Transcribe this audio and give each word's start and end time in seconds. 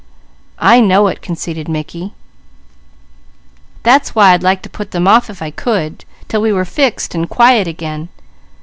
"I 0.57 0.79
know 0.79 1.09
it," 1.09 1.21
conceded 1.21 1.67
Mickey. 1.69 2.13
"That's 3.83 4.15
why 4.15 4.31
I'd 4.33 4.71
put 4.71 4.89
them 4.89 5.07
off 5.07 5.29
if 5.29 5.43
I 5.43 5.51
could, 5.51 6.05
'til 6.27 6.41
we 6.41 6.51
were 6.51 6.65
fixed 6.65 7.13
and 7.13 7.29
quiet 7.29 7.67
again. 7.67 8.09